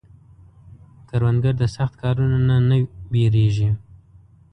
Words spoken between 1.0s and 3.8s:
کروندګر د سخت کارونو نه نه وېرېږي